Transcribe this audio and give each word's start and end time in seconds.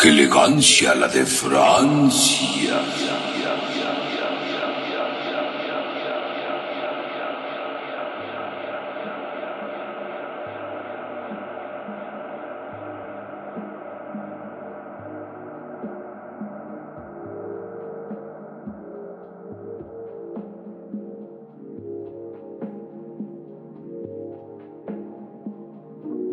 ¡Qué 0.00 0.10
elegancia 0.10 0.94
la 0.94 1.08
de 1.08 1.26
Francia! 1.26 2.80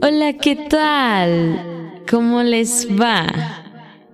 Hola, 0.04 0.34
¿qué 0.34 0.56
tal? 0.70 1.75
¿Cómo 2.10 2.44
les 2.44 2.88
va? 2.90 3.28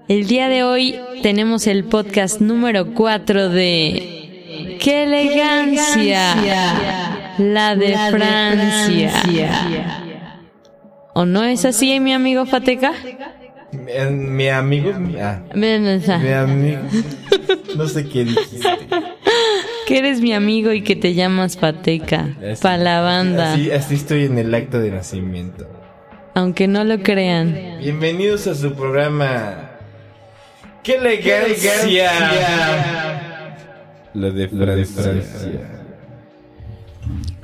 El 0.07 0.27
día 0.27 0.49
de 0.49 0.63
hoy 0.63 0.99
tenemos 1.21 1.67
el 1.67 1.83
podcast 1.85 2.39
número 2.41 2.93
4 2.93 3.49
de 3.49 4.77
¡Qué 4.79 5.03
elegancia! 5.03 6.35
La 7.37 7.75
de 7.75 7.95
Francia. 8.11 9.11
¿O 11.13 11.25
no 11.25 11.43
es 11.43 11.65
así, 11.65 11.99
mi 11.99 12.13
amigo 12.13 12.45
Fateca? 12.45 12.93
Mi, 13.71 14.11
mi 14.17 14.47
amigo. 14.49 14.91
ah, 15.21 15.39
mi 15.55 16.31
amigo. 16.33 16.79
No 17.75 17.87
sé 17.87 18.07
qué 18.07 18.25
dijiste. 18.25 18.67
Que 19.87 19.97
eres 19.99 20.21
mi 20.21 20.33
amigo 20.33 20.71
y 20.73 20.83
que 20.83 20.95
te 20.95 21.13
llamas 21.13 21.57
Fateca. 21.57 22.29
Así- 22.51 22.61
Pa' 22.61 22.77
la 22.77 23.01
banda. 23.01 23.53
Así, 23.53 23.71
así 23.71 23.95
estoy 23.95 24.25
en 24.25 24.37
el 24.37 24.53
acto 24.53 24.79
de 24.79 24.91
nacimiento. 24.91 25.67
Aunque 26.33 26.67
no 26.67 26.83
lo 26.83 27.03
crean. 27.03 27.77
Bienvenidos 27.81 28.47
a 28.47 28.55
su 28.55 28.73
programa. 28.73 29.71
¡Qué 30.81 30.95
elegancia! 30.95 32.11
Lo 34.13 34.31
de 34.31 34.47
Francia. 34.47 35.81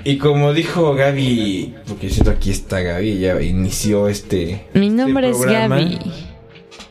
Y 0.05 0.17
como 0.17 0.53
dijo 0.53 0.93
Gaby, 0.93 1.75
porque 1.85 2.09
siento 2.09 2.31
aquí 2.31 2.51
está 2.51 2.79
Gaby, 2.79 3.11
ella 3.11 3.41
inició 3.41 4.07
este. 4.07 4.67
Mi 4.73 4.87
este 4.87 4.97
nombre 4.97 5.29
es. 5.31 5.41
Gaby. 5.41 5.99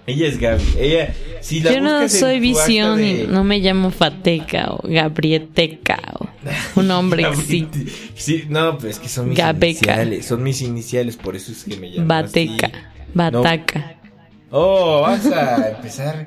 Ella 0.06 0.26
es 0.28 0.38
Gaby. 0.38 0.64
Ella, 0.78 1.14
si 1.46 1.60
la 1.60 1.72
Yo 1.72 1.80
no 1.80 2.08
soy 2.08 2.40
visión 2.40 2.94
acta 2.94 3.02
y 3.06 3.14
de- 3.18 3.26
no 3.28 3.44
me 3.44 3.58
llamo 3.60 3.90
Fateca 3.90 4.72
o 4.72 4.80
Gabrieteca 4.88 6.00
o 6.18 6.26
un 6.80 6.90
hombre 6.90 7.24
que 7.30 7.36
sí. 7.36 7.68
Sí, 8.16 8.44
no, 8.48 8.76
pues 8.78 8.96
es 8.96 9.00
que 9.00 9.08
son 9.08 9.28
mis 9.28 9.38
Gabeca. 9.38 9.92
iniciales. 9.92 10.26
Son 10.26 10.42
mis 10.42 10.60
iniciales, 10.62 11.16
por 11.16 11.36
eso 11.36 11.52
es 11.52 11.62
que 11.64 11.76
me 11.76 11.90
llamo 11.90 12.08
Bateca. 12.08 12.66
así. 12.66 12.76
Bataca. 13.14 13.94
Oh, 14.50 15.02
vas 15.02 15.24
a 15.26 15.70
empezar. 15.70 16.26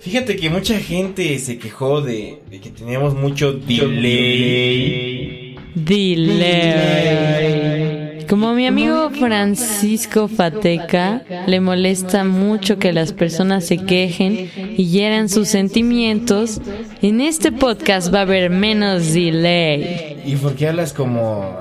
Fíjate 0.00 0.36
que 0.36 0.50
mucha 0.50 0.78
gente 0.80 1.38
se 1.38 1.56
quejó 1.58 2.02
de, 2.02 2.40
de 2.50 2.60
que 2.60 2.68
teníamos 2.70 3.14
mucho 3.14 3.52
delay. 3.54 5.56
Delay. 5.74 8.01
Como 8.32 8.54
mi 8.54 8.66
amigo 8.66 9.10
Francisco 9.10 10.26
Fateca 10.26 11.20
le 11.46 11.60
molesta 11.60 12.24
mucho 12.24 12.78
que 12.78 12.94
las 12.94 13.12
personas 13.12 13.66
se 13.66 13.76
quejen 13.76 14.50
y 14.56 14.88
hieran 14.88 15.28
sus 15.28 15.48
sentimientos, 15.48 16.58
en 17.02 17.20
este 17.20 17.52
podcast 17.52 18.10
va 18.10 18.20
a 18.20 18.22
haber 18.22 18.48
menos 18.48 19.12
delay. 19.12 20.22
¿Y 20.24 20.36
por 20.36 20.54
qué 20.54 20.68
hablas 20.68 20.94
como 20.94 21.58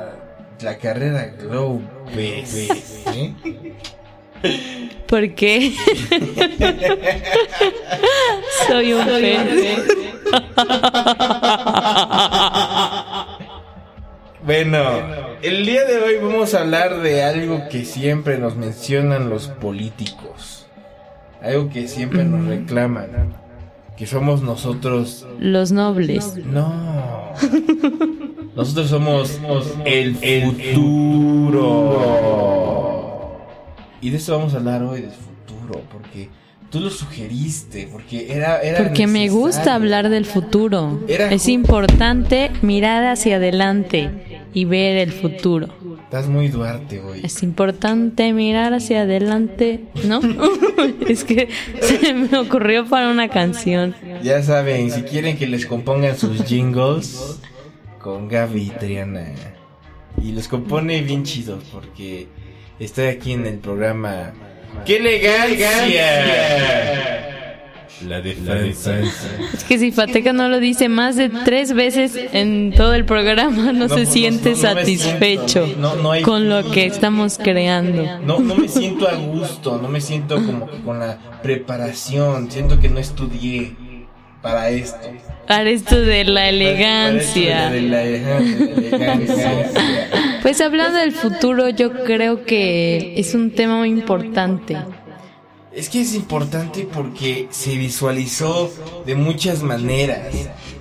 la 0.62 0.78
carrera 0.78 1.34
Glow 1.42 1.82
eh? 2.16 3.34
Porque 5.08 5.74
soy 8.70 8.94
un 8.94 9.06
pez. 9.08 9.78
Bueno, 14.44 14.80
el 15.44 15.68
día 15.68 15.86
de 15.86 15.98
hoy 16.00 16.16
vamos 16.20 16.56
a 16.56 16.62
hablar 16.62 17.02
de 17.02 17.22
algo 17.24 17.70
que 17.70 17.86
siempre 17.86 18.40
nos 18.40 18.56
mencionan 18.56 19.30
los 19.30 19.50
políticos. 19.50 20.66
Algo 21.44 21.70
que 21.70 21.88
siempre 21.88 22.24
nos 22.24 22.48
reclaman. 22.48 23.36
Que 23.96 24.08
somos 24.08 24.42
nosotros. 24.42 25.28
Los 25.40 25.72
nobles. 25.72 26.38
No. 26.44 27.34
Nosotros 28.56 28.88
somos 28.88 29.40
el 29.86 30.16
futuro. 30.16 31.92
Y 34.02 34.10
de 34.10 34.18
eso 34.18 34.36
vamos 34.38 34.56
a 34.56 34.58
hablar 34.58 34.82
hoy, 34.82 35.02
del 35.02 35.12
futuro. 35.12 35.84
Porque 35.92 36.30
tú 36.72 36.80
lo 36.80 36.90
sugeriste. 36.90 37.90
Porque 37.92 38.34
era. 38.34 38.60
era 38.60 38.80
Porque 38.80 39.06
me 39.06 39.30
gusta 39.30 39.76
hablar 39.76 40.10
del 40.10 40.26
futuro. 40.26 41.00
Era 41.08 41.32
Es 41.32 41.48
importante 41.48 42.50
mirar 42.64 43.06
hacia 43.06 43.36
adelante 43.36 44.31
y 44.54 44.66
ver 44.66 44.98
el 44.98 45.12
futuro. 45.12 45.68
Estás 46.04 46.28
muy 46.28 46.50
Duarte 46.50 47.00
hoy. 47.00 47.22
Es 47.24 47.42
importante 47.44 48.34
mirar 48.34 48.74
hacia 48.74 49.02
adelante, 49.02 49.86
¿no? 50.06 50.20
es 51.08 51.24
que 51.24 51.48
se 51.82 52.14
me 52.14 52.38
ocurrió 52.38 52.86
para 52.86 53.10
una 53.10 53.30
canción. 53.30 53.96
Ya 54.24 54.44
saben, 54.44 54.92
si 54.92 55.04
quieren 55.04 55.38
que 55.38 55.48
les 55.48 55.66
compongan 55.66 56.18
sus 56.18 56.44
jingles 56.44 57.40
con 58.00 58.28
Gaby 58.28 58.62
y 58.62 58.70
Triana. 58.72 59.34
Y 60.22 60.34
los 60.34 60.48
compone 60.48 61.02
bien 61.02 61.24
chidos 61.24 61.64
porque 61.72 62.28
estoy 62.80 63.08
aquí 63.08 63.34
en 63.34 63.46
el 63.46 63.60
programa. 63.60 64.34
¡Qué 64.86 64.98
elegancia! 64.98 65.70
La 68.08 68.20
de 68.22 68.34
Francia. 68.34 69.00
Es 69.54 69.64
que 69.64 69.78
si 69.78 69.92
Fateca 69.92 70.34
no 70.34 70.50
lo 70.50 70.60
dice 70.60 70.90
más 70.90 71.16
de 71.16 71.30
tres 71.30 71.74
veces 71.74 72.18
en 72.34 72.74
todo 72.76 72.94
el 72.96 73.06
programa, 73.06 73.72
no, 73.74 73.88
se 73.88 73.94
pues, 73.96 74.10
siente 74.10 74.52
no, 74.52 74.56
no 74.56 74.62
me 74.62 74.68
satisfecho 74.76 75.66
siento, 75.66 75.82
no, 75.82 75.96
no 75.96 76.12
hay 76.12 76.24
con 76.24 76.50
lo 76.50 76.70
que 76.72 76.86
estamos 76.86 77.38
creando. 77.38 78.04
No, 78.26 78.40
no 78.40 78.56
me 78.56 78.68
siento 78.68 79.08
a 79.08 79.14
gusto, 79.16 79.80
no 79.82 79.88
me 79.88 80.02
siento 80.02 80.36
como 80.44 80.70
que 80.70 80.78
con 80.80 81.00
la 81.00 81.18
preparación. 81.44 82.50
Siento 82.52 82.80
que 82.80 82.90
no 82.90 83.00
estudié 83.00 83.76
para 84.42 84.70
esto. 84.70 84.98
Para 85.48 85.70
esto 85.70 86.00
de 86.02 86.24
la 86.24 86.42
Para 86.42 86.50
esto 86.50 86.56
elegancia. 86.56 87.70
de 87.70 87.82
la- 87.82 87.98
de 88.00 88.20
la 88.20 89.14
elegancia. 89.14 89.52
Pues 90.42 90.60
hablando 90.62 90.98
del 90.98 91.12
futuro, 91.12 91.70
yo 91.70 92.04
creo 92.04 92.46
que 92.46 93.14
es 93.18 93.36
un 93.36 93.52
tema 93.52 93.78
muy 93.78 93.90
importante. 93.90 94.78
Es 95.74 95.90
que 95.90 96.02
es 96.02 96.14
importante 96.16 96.88
porque 96.94 97.48
se 97.50 97.78
visualizó 97.78 98.70
de 99.06 99.16
muchas 99.16 99.64
maneras. 99.64 100.28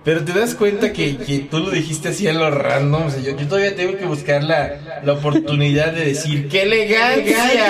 Pero 0.03 0.25
te 0.25 0.33
das 0.33 0.55
cuenta 0.55 0.91
que, 0.91 1.17
que 1.17 1.39
tú 1.41 1.59
lo 1.59 1.69
dijiste 1.69 2.09
así 2.09 2.27
a 2.27 2.33
lo 2.33 2.49
random. 2.49 3.03
O 3.05 3.09
sea, 3.11 3.21
yo, 3.21 3.37
yo 3.37 3.47
todavía 3.47 3.75
tengo 3.75 3.95
que 3.97 4.05
buscar 4.05 4.43
la, 4.43 5.01
la 5.03 5.13
oportunidad 5.13 5.93
de 5.93 6.05
decir 6.05 6.49
¡Qué 6.49 6.63
elegancia! 6.63 7.65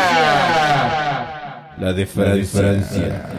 La 1.80 1.94
de 1.94 2.06
Francia. 2.06 3.30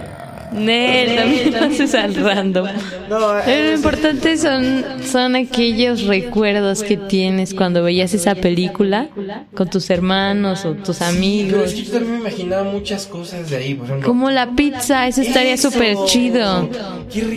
Nel, 0.54 1.16
también 1.16 1.52
lo 1.52 1.58
haces 1.66 1.94
al 1.94 2.14
random. 2.14 2.66
No, 3.08 3.18
Pero 3.44 3.64
lo 3.64 3.70
eh, 3.72 3.74
importante 3.74 4.36
son, 4.36 4.84
son 5.04 5.34
aquellos 5.34 6.04
recuerdos 6.04 6.84
que 6.84 6.96
tienes 6.96 7.54
cuando 7.54 7.82
veías 7.82 8.14
esa 8.14 8.36
película 8.36 9.08
con 9.54 9.68
tus 9.68 9.90
hermanos 9.90 10.64
o 10.64 10.74
tus 10.74 10.98
Pero 10.98 11.10
es 11.10 11.16
amigos. 11.16 11.72
que 11.72 11.82
yo 11.82 11.92
también 11.92 12.12
me 12.12 12.20
imaginaba 12.20 12.64
muchas 12.70 13.06
cosas 13.06 13.50
de 13.50 13.56
ahí, 13.56 13.74
por 13.74 13.86
ejemplo. 13.86 14.06
Como 14.06 14.30
la 14.30 14.54
pizza, 14.54 15.08
eso 15.08 15.22
estaría 15.22 15.56
súper 15.56 15.96
chido. 16.06 16.68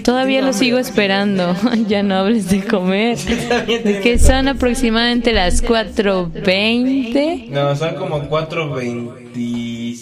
Todavía 0.03 0.41
lo 0.43 0.53
sigo 0.53 0.77
esperando. 0.77 1.55
ya 1.87 2.03
no 2.03 2.15
hables 2.15 2.49
de 2.49 2.63
comer. 2.65 3.17
tengo 3.17 4.01
Que 4.01 4.19
son 4.19 4.47
aproximadamente 4.47 5.33
las 5.33 5.63
4.20 5.63 7.49
No, 7.49 7.75
son 7.75 7.95
como 7.95 8.29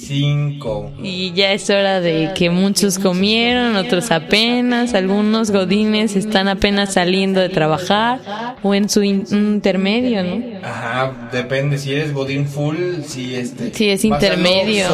4.25. 0.09 0.91
y 1.03 1.31
ya 1.33 1.51
es 1.53 1.69
hora 1.69 2.01
de 2.01 2.31
que 2.35 2.49
muchos 2.49 2.99
comieron, 2.99 3.75
otros 3.75 4.11
apenas, 4.11 4.93
algunos 4.93 5.51
godines 5.51 6.15
están 6.15 6.47
apenas 6.47 6.93
saliendo 6.93 7.39
de 7.39 7.49
trabajar 7.49 8.55
o 8.63 8.73
en 8.73 8.89
su 8.89 9.03
in- 9.03 9.25
intermedio, 9.31 10.23
¿no? 10.23 10.41
Ajá, 10.63 11.29
depende. 11.31 11.77
Si 11.77 11.91
eres 11.93 12.13
Godín 12.13 12.47
full, 12.47 12.75
si 13.05 13.35
este. 13.35 13.73
Sí, 13.73 13.89
es 13.89 14.05
intermedio. 14.05 14.87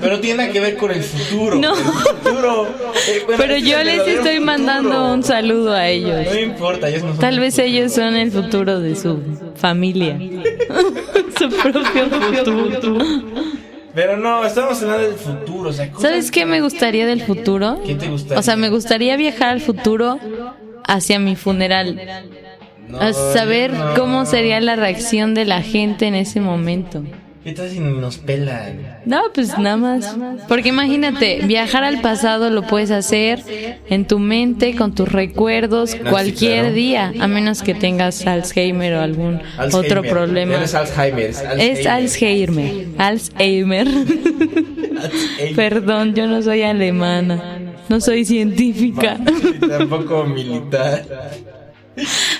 Pero 0.00 0.20
tiene 0.20 0.50
que 0.50 0.60
ver 0.60 0.76
con 0.76 0.90
el 0.90 1.02
futuro. 1.02 1.56
No. 1.56 1.74
El 1.76 1.82
futuro. 1.84 2.66
eh, 3.08 3.22
bueno, 3.26 3.38
Pero 3.42 3.54
este 3.54 3.68
es 3.68 3.72
yo 3.76 3.84
les 3.84 3.98
estoy 4.00 4.16
futuro. 4.36 4.40
mandando 4.44 5.12
un 5.14 5.22
saludo 5.22 5.72
a 5.74 5.88
ellos. 5.88 6.26
No 6.32 6.38
importa, 6.40 6.88
ellos 6.88 7.02
no 7.02 7.10
son 7.10 7.18
Tal 7.18 7.34
el 7.34 7.40
vez 7.40 7.58
ellos 7.58 7.92
son 7.92 8.14
el 8.16 8.30
futuro 8.30 8.80
de 8.80 8.94
su 8.96 9.18
familia. 9.56 10.18
su 11.38 11.48
propio 11.50 12.06
futuro. 12.10 12.98
Pero 13.94 14.16
no, 14.16 14.44
estamos 14.44 14.80
hablando 14.82 15.04
del 15.08 15.14
futuro. 15.16 15.70
O 15.70 15.72
sea, 15.72 15.88
cosas- 15.90 16.02
¿Sabes 16.10 16.30
qué 16.30 16.46
me 16.46 16.60
gustaría 16.60 17.06
del 17.06 17.22
futuro? 17.22 17.80
¿Qué 17.86 17.94
te 17.94 18.08
gustaría? 18.08 18.38
O 18.40 18.42
sea, 18.42 18.56
me 18.56 18.68
gustaría 18.70 19.16
viajar 19.16 19.50
al 19.50 19.60
futuro 19.60 20.18
hacia 20.86 21.18
mi 21.18 21.36
funeral. 21.36 22.00
No, 22.88 23.00
A 23.00 23.12
saber 23.12 23.72
no. 23.72 23.94
cómo 23.94 24.26
sería 24.26 24.60
la 24.60 24.76
reacción 24.76 25.34
de 25.34 25.44
la 25.44 25.62
gente 25.62 26.06
en 26.06 26.14
ese 26.14 26.40
momento. 26.40 27.02
¿Qué 27.44 27.52
tal 27.52 27.68
si 27.68 27.78
nos 27.78 28.16
pelan? 28.16 29.00
No, 29.04 29.24
pues 29.34 29.58
nada 29.58 29.76
más. 29.76 30.16
Porque 30.48 30.70
imagínate, 30.70 31.40
viajar 31.44 31.84
al 31.84 32.00
pasado 32.00 32.48
lo 32.48 32.62
puedes 32.62 32.90
hacer 32.90 33.42
en 33.86 34.06
tu 34.06 34.18
mente, 34.18 34.74
con 34.74 34.94
tus 34.94 35.12
recuerdos, 35.12 35.94
No, 35.94 36.04
sí, 36.04 36.10
cualquier 36.10 36.60
claro. 36.60 36.74
día, 36.74 37.12
a 37.20 37.28
menos 37.28 37.62
que 37.62 37.74
tengas 37.74 38.26
Alzheimer 38.26 38.94
o 38.94 39.00
algún 39.02 39.40
otro 39.74 40.02
problema. 40.02 40.56
No 40.56 40.64
es 40.64 40.74
Alzheimer, 40.74 41.30
es 41.30 41.38
Alzheimer. 41.42 41.78
Es 41.78 41.86
Alzheimer. 41.86 42.86
Alzheimer. 42.96 43.88
Perdón, 45.54 46.14
yo 46.14 46.26
no 46.26 46.40
soy 46.40 46.62
alemana. 46.62 47.58
No 47.90 48.00
soy 48.00 48.24
científica. 48.24 49.18
Tampoco 49.68 50.24
militar. 50.24 51.04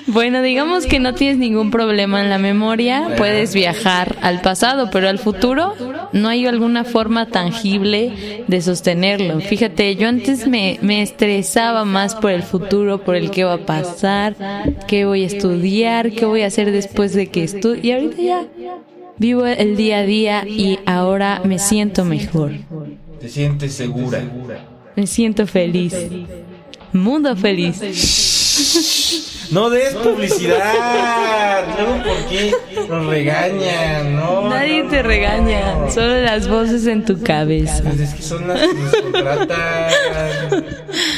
Bueno, 0.06 0.43
digamos 0.43 0.87
que 0.87 0.99
no 0.99 1.15
tienes 1.15 1.39
ningún 1.39 1.71
problema 1.71 2.21
en 2.21 2.29
la 2.29 2.39
memoria, 2.39 3.15
puedes 3.17 3.55
viajar 3.55 4.17
al 4.21 4.41
pasado, 4.41 4.91
pero 4.91 5.09
al 5.09 5.19
futuro 5.19 5.75
no 6.12 6.29
hay 6.29 6.47
alguna 6.47 6.85
forma 6.85 7.27
tangible 7.27 8.45
de 8.47 8.61
sostenerlo. 8.62 9.41
Fíjate, 9.41 9.95
yo 9.97 10.09
antes 10.09 10.47
me, 10.47 10.79
me 10.83 11.03
estresaba 11.03 11.85
más 11.85 12.15
por 12.15 12.33
el 12.33 12.43
futuro, 12.43 13.03
por 13.05 13.17
el 13.17 13.31
qué 13.31 13.45
va 13.45 13.55
a 13.55 13.67
pasar, 13.67 14.35
qué 14.89 15.05
voy 15.05 15.23
a 15.23 15.27
estudiar, 15.27 16.11
qué 16.12 16.25
voy 16.27 16.43
a 16.43 16.47
hacer 16.47 16.71
después 16.73 17.15
de 17.15 17.29
que 17.29 17.45
estudie. 17.45 17.81
Y 17.83 17.93
ahorita 17.93 18.23
ya 18.23 18.45
vivo 19.19 19.47
el 19.47 19.77
día 19.77 19.99
a 19.99 20.03
día 20.03 20.45
y 20.47 20.79
ahora 20.87 21.41
me 21.45 21.59
siento 21.59 22.05
mejor, 22.05 22.53
Te 23.21 23.29
sientes 23.29 23.73
segura. 23.73 24.21
me 24.97 25.06
siento 25.06 25.47
feliz. 25.47 25.95
Mundo 26.93 27.35
feliz. 27.37 27.81
No 29.51 29.71
des 29.71 29.95
publicidad. 29.95 31.65
Luego, 31.77 32.03
¿por 32.03 32.17
qué 32.29 32.55
nos 32.89 33.06
regañan? 33.06 34.17
No. 34.17 34.49
Nadie 34.49 34.83
no, 34.85 34.91
te 34.91 35.03
no. 35.03 35.09
regaña, 35.09 35.91
solo 35.91 36.21
las 36.21 36.49
voces 36.49 36.87
en 36.87 37.05
tu 37.05 37.23
cabeza. 37.23 37.83
Pues 37.83 38.01
es 38.01 38.15
que 38.15 38.23
son 38.23 38.49
las 38.49 38.61
que 38.61 38.75
nos 38.75 38.97
contratan. 38.97 39.91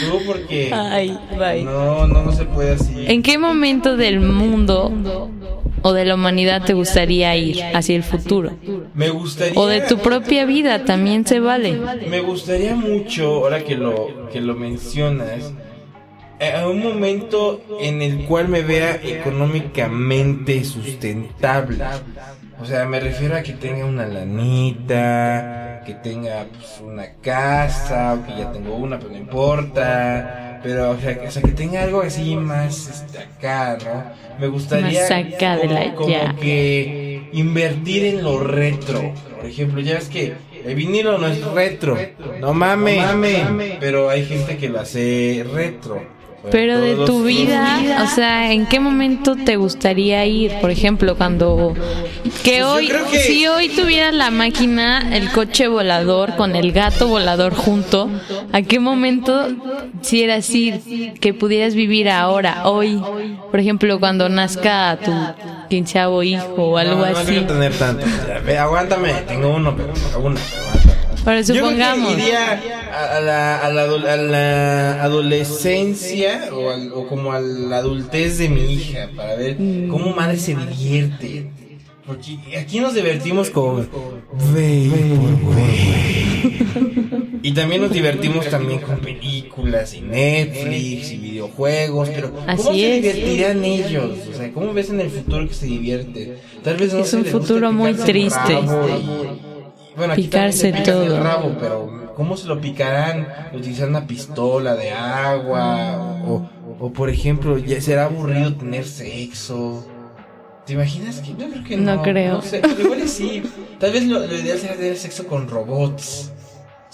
Luego, 0.02 0.20
porque. 0.26 0.70
Ay, 0.72 1.18
bye. 1.38 1.62
No, 1.64 2.06
no, 2.06 2.22
no 2.24 2.32
se 2.32 2.44
puede 2.44 2.72
así. 2.72 3.04
¿En 3.06 3.22
qué 3.22 3.38
momento 3.38 3.96
del 3.96 4.20
mundo 4.20 5.30
o 5.82 5.92
de 5.92 6.04
la 6.04 6.14
humanidad 6.16 6.64
te 6.64 6.74
gustaría 6.74 7.36
ir 7.36 7.62
hacia 7.74 7.96
el 7.96 8.02
futuro? 8.02 8.52
Me 8.94 9.08
gustaría. 9.10 9.58
O 9.58 9.66
de 9.66 9.82
tu 9.82 9.98
propia 9.98 10.44
vida, 10.46 10.84
también 10.84 11.24
se 11.26 11.38
vale. 11.40 11.78
Me 12.08 12.20
gustaría 12.20 12.74
mucho, 12.74 13.26
ahora 13.36 13.62
que 13.64 13.76
lo, 13.76 14.28
que 14.32 14.40
lo 14.40 14.54
mencionas, 14.54 15.52
a 16.40 16.68
un 16.68 16.82
momento 16.82 17.62
en 17.80 18.02
el 18.02 18.24
cual 18.26 18.48
me 18.48 18.62
vea 18.62 19.00
económicamente 19.02 20.64
sustentable. 20.64 21.84
O 22.60 22.64
sea, 22.64 22.86
me 22.86 23.00
refiero 23.00 23.36
a 23.36 23.42
que 23.42 23.52
tenga 23.52 23.84
una 23.84 24.06
lanita, 24.06 25.82
que 25.84 25.94
tenga 25.94 26.46
pues, 26.50 26.80
una 26.82 27.12
casa, 27.22 28.14
o 28.14 28.26
que 28.26 28.38
ya 28.38 28.50
tengo 28.52 28.74
una, 28.76 28.98
pero 28.98 29.10
no 29.12 29.18
importa. 29.18 30.60
Pero, 30.62 30.90
o 30.90 30.98
sea, 30.98 31.20
que, 31.20 31.28
o 31.28 31.30
sea, 31.30 31.42
que 31.42 31.52
tenga 31.52 31.82
algo 31.82 32.00
así 32.00 32.34
más 32.34 32.88
este, 32.88 33.18
acá, 33.18 33.78
¿no? 33.84 34.04
Me 34.40 34.48
gustaría 34.48 35.02
Más 35.02 35.10
acá 35.10 35.56
de 35.56 35.68
la 35.68 35.94
como 35.94 36.08
ya. 36.08 36.34
que 36.34 37.28
invertir 37.32 38.06
en 38.06 38.24
lo 38.24 38.40
retro. 38.40 39.12
Por 39.36 39.46
ejemplo, 39.46 39.80
ya 39.80 39.94
ves 39.94 40.08
que 40.08 40.34
el 40.64 40.74
vinilo 40.74 41.18
no 41.18 41.28
es 41.28 41.44
retro. 41.44 41.96
No 42.40 42.52
mames. 42.52 43.04
Pero 43.78 44.08
hay 44.10 44.24
gente 44.24 44.56
que 44.56 44.68
lo 44.68 44.80
hace 44.80 45.46
retro. 45.52 46.02
Pero 46.50 46.80
de 46.80 46.94
tu 47.06 47.24
vida, 47.24 48.02
o 48.04 48.06
sea, 48.14 48.52
¿en 48.52 48.66
qué 48.66 48.78
momento 48.78 49.34
te 49.34 49.56
gustaría 49.56 50.24
ir? 50.26 50.52
Por 50.60 50.70
ejemplo, 50.70 51.16
cuando 51.16 51.74
que 52.44 52.58
yo 52.60 52.72
hoy, 52.74 52.88
que- 53.10 53.18
si 53.18 53.46
hoy 53.48 53.68
tuvieras 53.68 54.14
la 54.14 54.30
máquina, 54.30 55.14
el 55.16 55.30
coche 55.32 55.66
volador 55.66 56.36
con 56.36 56.54
el 56.54 56.70
gato 56.72 57.08
volador 57.08 57.54
junto, 57.54 58.08
¿a 58.52 58.62
qué 58.62 58.78
momento 58.78 59.48
quisieras 60.00 60.48
ir 60.50 60.80
que 61.20 61.34
pudieras 61.34 61.74
vivir 61.74 62.08
ahora, 62.08 62.68
hoy? 62.68 63.02
Por 63.50 63.58
ejemplo, 63.58 63.98
cuando 63.98 64.28
nazca 64.28 64.98
tu 65.04 65.12
quinceavo 65.68 66.22
hijo 66.22 66.54
o 66.58 66.76
algo 66.78 67.00
no, 67.06 67.10
no 67.10 67.18
así. 67.18 67.26
quiero 67.32 67.46
tener 67.46 67.72
tanto. 67.74 68.06
Aguántame, 68.60 69.12
tengo 69.26 69.48
uno, 69.50 69.74
pero 69.76 69.92
uno. 70.22 70.36
Pero 71.26 71.40
Yo 71.42 71.46
creo 71.54 71.64
supongamos. 71.64 72.14
que 72.14 72.22
iría 72.22 72.62
a, 72.92 73.16
a 73.16 73.20
la, 73.20 73.58
a, 73.58 73.70
la, 73.72 73.82
a 73.82 74.16
la 74.16 75.02
adolescencia 75.02 76.48
o, 76.52 76.70
al- 76.70 76.92
o 76.94 77.06
como 77.08 77.32
a 77.32 77.40
la 77.40 77.78
adultez 77.78 78.38
de 78.38 78.48
mi 78.48 78.72
hija 78.72 79.10
para 79.14 79.34
ver 79.34 79.56
Mm. 79.60 79.88
cómo 79.88 80.14
madre 80.14 80.38
se 80.38 80.54
divierte. 80.54 81.50
Porque 82.06 82.38
aquí 82.56 82.78
nos 82.78 82.94
divertimos 82.94 83.50
con. 83.50 83.88
Y 87.42 87.52
también 87.52 87.80
nos 87.82 87.90
divertimos 87.92 88.46
también 88.48 88.80
con 88.80 88.98
películas 88.98 89.94
y 89.94 90.00
Netflix 90.02 91.12
y 91.12 91.16
videojuegos, 91.18 92.08
pero 92.10 92.32
¿cómo 92.32 92.46
Así 92.48 92.62
se 92.80 92.96
es. 92.98 93.02
divertirán 93.02 93.64
ellos? 93.64 94.18
O 94.32 94.36
sea, 94.36 94.52
¿cómo 94.52 94.72
ves 94.72 94.90
en 94.90 95.00
el 95.00 95.10
futuro 95.10 95.46
que 95.48 95.54
se 95.54 95.66
divierte? 95.66 96.36
Tal 96.62 96.76
vez 96.76 96.92
no 96.92 97.00
Es 97.00 97.12
un 97.14 97.24
futuro 97.24 97.72
muy 97.72 97.94
triste. 97.94 98.52
y- 98.52 99.45
bueno, 99.96 100.12
aquí 100.12 100.22
Picarse 100.22 100.72
todo. 100.84 101.04
el 101.04 101.22
rabo, 101.22 101.56
pero 101.60 102.12
¿cómo 102.14 102.36
se 102.36 102.46
lo 102.46 102.60
picarán? 102.60 103.26
¿Utilizar 103.54 103.88
una 103.88 104.06
pistola 104.06 104.74
de 104.74 104.90
agua? 104.92 105.96
O, 106.26 106.48
o 106.80 106.92
por 106.92 107.08
ejemplo, 107.10 107.58
¿ya 107.58 107.80
será 107.80 108.04
aburrido 108.06 108.54
tener 108.54 108.84
sexo? 108.84 109.86
¿Te 110.66 110.72
imaginas 110.72 111.20
que? 111.20 111.30
Yo 111.36 111.48
creo 111.48 111.64
que 111.64 111.76
no. 111.76 111.96
No 111.96 112.02
creo. 112.02 112.34
No 112.34 112.42
sé, 112.42 112.60
igual 112.78 113.00
y 113.04 113.08
sí. 113.08 113.42
Tal 113.78 113.92
vez 113.92 114.04
lo, 114.06 114.18
lo 114.18 114.34
ideal 114.36 114.58
sería 114.58 114.76
tener 114.76 114.96
sexo 114.96 115.26
con 115.26 115.48
robots. 115.48 116.32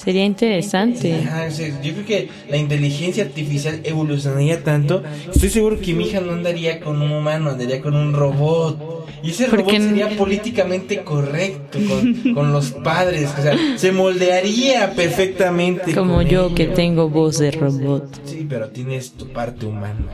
Sería 0.02 0.24
interesante. 0.24 1.14
Ajá, 1.26 1.46
o 1.48 1.50
sea, 1.52 1.68
yo 1.80 1.92
creo 1.92 2.04
que 2.06 2.28
la 2.50 2.56
inteligencia 2.56 3.22
artificial 3.24 3.80
evolucionaría 3.84 4.62
tanto. 4.64 5.02
Estoy 5.32 5.48
seguro 5.48 5.78
que 5.80 5.94
mi 5.94 6.04
hija 6.06 6.20
no 6.20 6.32
andaría 6.32 6.80
con 6.80 7.00
un 7.00 7.12
humano, 7.12 7.50
andaría 7.50 7.80
con 7.80 7.94
un 7.94 8.12
robot. 8.12 9.02
Y 9.22 9.30
ese 9.30 9.46
robot 9.46 9.64
Porque- 9.66 9.80
sería 9.80 10.08
políticamente 10.16 11.04
correcto 11.04 11.78
con, 11.88 12.34
con 12.34 12.52
los 12.52 12.72
padres. 12.72 13.30
O 13.38 13.42
sea, 13.42 13.56
se 13.76 13.92
moldearía 13.92 14.92
perfectamente. 14.94 15.94
Como 15.94 16.22
yo 16.22 16.52
que 16.52 16.66
tengo 16.66 17.08
voz 17.08 17.38
de 17.38 17.52
robot. 17.52 18.20
Sí, 18.24 18.44
pero 18.48 18.70
tienes 18.70 19.12
tu 19.12 19.28
parte 19.28 19.66
humana. 19.66 20.06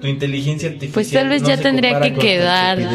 Tu 0.00 0.06
inteligencia 0.06 0.68
artificial. 0.68 0.94
Pues 0.94 1.10
tal 1.10 1.28
vez 1.28 1.42
no 1.42 1.48
ya 1.48 1.56
tendría 1.56 2.00
que 2.00 2.14
quedar. 2.14 2.78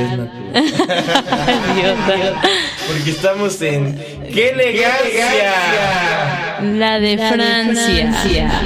Porque 2.88 3.10
estamos 3.12 3.62
en. 3.62 3.98
¡Qué 4.34 4.50
elegancia! 4.50 5.54
La 6.78 7.00
de 7.00 7.18
Francia. 7.18 8.62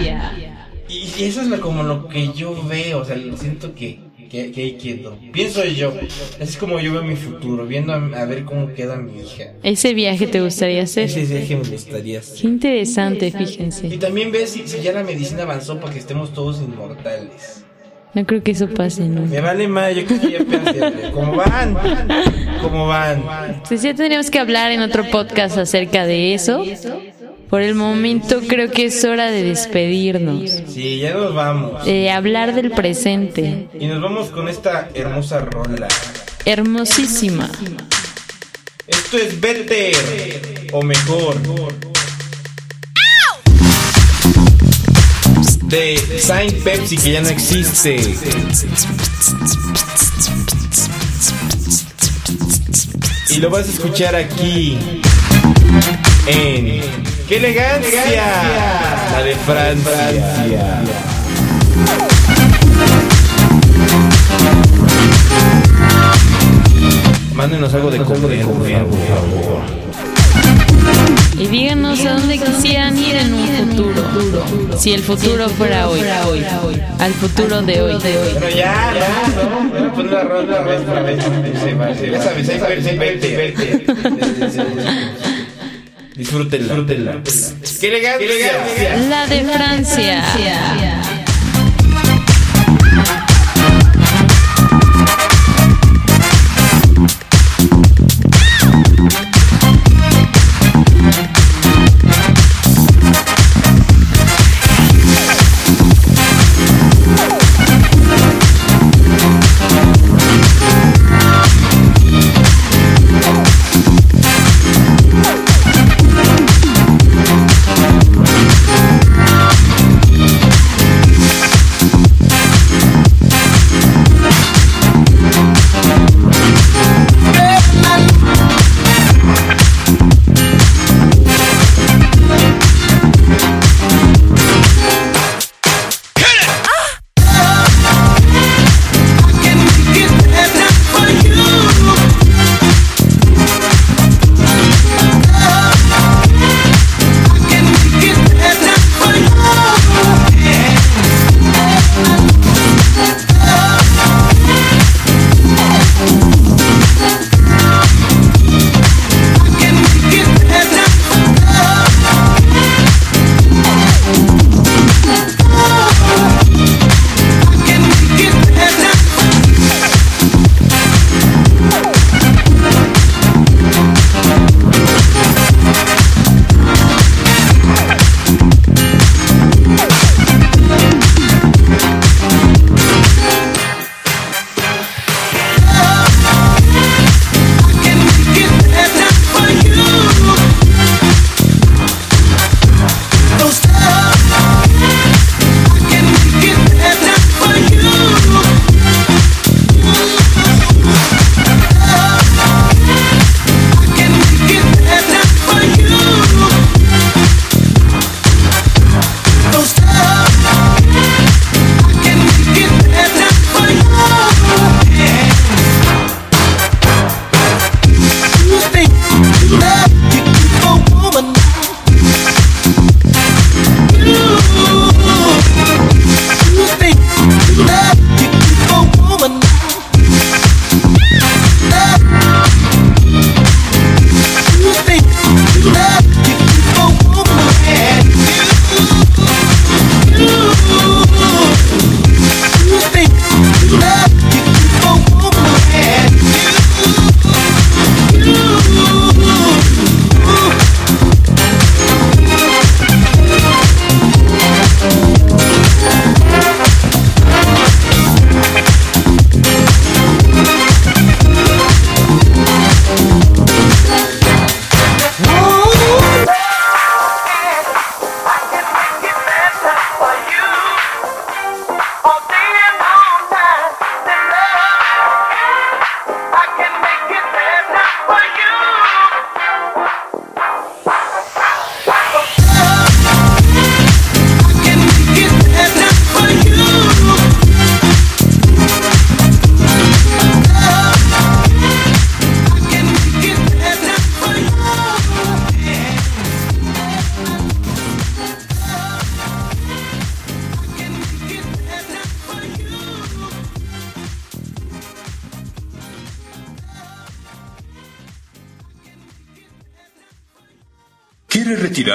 Y 0.89 1.07
y 1.17 1.23
eso 1.23 1.41
es 1.41 1.59
como 1.59 1.83
lo 1.83 2.07
que 2.07 2.31
yo 2.33 2.55
veo, 2.67 2.99
o 2.99 3.05
sea, 3.05 3.15
lo 3.15 3.35
siento 3.35 3.73
que 3.73 3.99
que, 4.29 4.51
que 4.51 4.61
ahí 4.61 4.71
quedo. 4.73 5.17
Pienso 5.31 5.63
yo, 5.65 5.93
así 5.99 6.41
es 6.41 6.57
como 6.57 6.79
yo 6.79 6.93
veo 6.93 7.03
mi 7.03 7.15
futuro, 7.15 7.65
viendo 7.65 7.93
a, 7.93 7.95
a 7.95 8.25
ver 8.25 8.43
cómo 8.43 8.73
queda 8.73 8.97
mi 8.97 9.21
hija. 9.21 9.53
Ese 9.63 9.93
viaje 9.93 10.27
te 10.27 10.41
gustaría 10.41 10.83
hacer. 10.83 11.05
Ese 11.05 11.25
viaje 11.25 11.55
me 11.55 11.69
gustaría 11.69 12.19
hacer. 12.19 12.41
Qué 12.41 12.47
interesante, 12.47 13.27
Y 13.27 13.31
fíjense. 13.31 13.97
también 13.97 14.31
ves 14.31 14.51
si, 14.51 14.67
si 14.67 14.81
ya 14.81 14.91
la 14.91 15.03
medicina 15.03 15.43
avanzó 15.43 15.79
para 15.79 15.93
que 15.93 15.99
estemos 15.99 16.33
todos 16.33 16.61
inmortales. 16.61 17.63
No 18.17 18.25
creo 18.25 18.41
que 18.41 18.49
eso 18.49 18.67
pase, 18.67 19.03
¿no? 19.03 19.21
Me 19.27 19.39
vale 19.41 19.67
más, 19.67 19.93
yo 19.95 20.03
creo 20.03 20.19
que 20.19 20.31
ya 20.31 20.39
pensé, 20.39 21.11
¿Cómo 21.13 21.35
van? 21.35 21.77
¿Cómo 22.63 22.87
van? 22.87 23.21
Pues 23.67 23.83
ya 23.83 23.93
tendríamos 23.93 24.31
que 24.31 24.39
hablar 24.39 24.71
en 24.71 24.81
otro 24.81 25.05
podcast 25.11 25.55
acerca 25.59 26.07
de 26.07 26.33
eso. 26.33 26.65
Por 27.47 27.61
el 27.61 27.75
momento 27.75 28.41
creo 28.47 28.71
que 28.71 28.85
es 28.85 29.05
hora 29.05 29.29
de 29.29 29.43
despedirnos, 29.43 30.49
Sí, 30.67 30.97
ya 30.97 31.13
nos 31.13 31.35
vamos. 31.35 31.85
de 31.85 32.09
hablar 32.09 32.55
del 32.55 32.71
presente. 32.71 33.67
Y 33.79 33.85
nos 33.85 34.01
vamos 34.01 34.29
con 34.29 34.47
esta 34.49 34.89
hermosa 34.95 35.41
rola. 35.41 35.87
Hermosísima. 36.43 37.51
Esto 38.87 39.17
es 39.17 39.39
Better 39.39 39.93
o 40.71 40.81
mejor. 40.81 41.35
De 45.67 45.97
Saint 46.21 46.53
Pepsi 46.63 46.97
que 46.97 47.11
ya 47.11 47.21
no 47.21 47.29
existe. 47.29 47.95
Y 53.29 53.39
lo 53.39 53.49
vas 53.49 53.67
a 53.67 53.71
escuchar 53.71 54.15
aquí 54.15 54.77
en 56.27 56.81
¡Qué 57.27 57.37
elegancia! 57.37 58.23
La 59.11 59.21
de 59.21 59.35
Francia. 59.35 60.81
Mándenos 67.33 67.73
algo 67.73 67.91
de 67.91 67.97
comer, 67.97 68.45
por 68.45 68.65
favor. 68.65 69.86
Y 71.39 71.45
díganos 71.45 72.03
a 72.05 72.13
dónde 72.13 72.39
quisieran 72.39 72.97
ir 72.97 73.15
en 73.15 73.33
un 73.33 73.47
futuro. 73.47 74.03
Si 74.77 74.93
el 74.93 75.01
futuro 75.03 75.47
fuera 75.49 75.87
hoy. 75.87 76.01
Al 76.99 77.13
futuro 77.13 77.61
de 77.61 77.81
hoy. 77.81 77.97
Pero 78.01 78.49
ya, 78.49 78.93
no, 79.35 79.69
no, 79.69 79.79
no, 79.79 79.93
pon 79.93 80.11
la 80.11 80.23
ronda 80.23 80.63
por 80.63 81.03
vez. 81.03 82.11
Ya 82.11 82.21
sabes, 82.21 82.97
verte, 82.97 83.37
verte. 83.37 83.85
Disfrútenla. 86.15 86.73
Disfrútenla. 86.73 87.21
¡Qué 87.79 87.87
elegancia! 87.87 88.97
La 89.07 89.27
de 89.27 89.43
Francia. 89.43 90.23